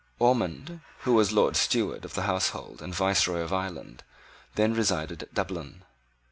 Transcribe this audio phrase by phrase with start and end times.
[0.17, 4.01] Ormond, who was Lord Steward of the Household and Viceroy of Ireland,
[4.55, 5.83] then resided at Dublin.